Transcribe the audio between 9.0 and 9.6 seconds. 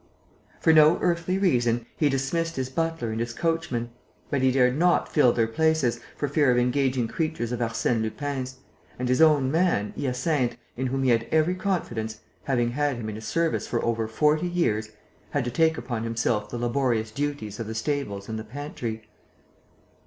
his own